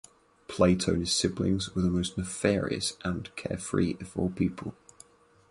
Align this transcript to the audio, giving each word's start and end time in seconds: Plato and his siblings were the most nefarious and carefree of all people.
Plato 0.47 0.93
and 0.93 1.01
his 1.01 1.11
siblings 1.13 1.75
were 1.75 1.83
the 1.83 1.91
most 1.91 2.17
nefarious 2.17 2.97
and 3.05 3.29
carefree 3.35 3.97
of 4.01 4.17
all 4.17 4.31
people. 4.31 4.73